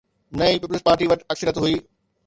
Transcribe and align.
نه 0.37 0.45
ئي 0.49 0.57
Peoples 0.61 0.81
Party 0.87 1.05
وٽ 1.11 1.19
اڪثريت 1.31 1.57
هئي. 1.65 1.75